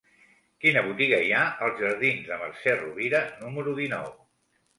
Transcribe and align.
Quina 0.63 0.81
botiga 0.87 1.19
hi 1.25 1.29
ha 1.39 1.43
als 1.65 1.81
jardins 1.83 2.25
de 2.31 2.41
Mercè 2.45 2.75
Rovira 2.81 3.21
número 3.45 3.77
dinou? 3.83 4.11